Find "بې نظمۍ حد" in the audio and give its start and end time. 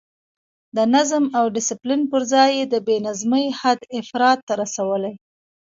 2.87-3.79